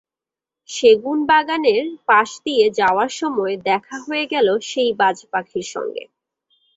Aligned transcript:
সেগুনবাগানের 0.69 1.85
পাশ 2.07 2.29
দিয়ে 2.45 2.65
যাওয়ার 2.79 3.11
সময় 3.19 3.55
দেখা 3.69 3.97
হয়ে 4.05 4.25
গেল 4.33 4.47
সেই 4.69 4.91
বাজপাখির 4.99 5.67
সঙ্গে। 5.73 6.03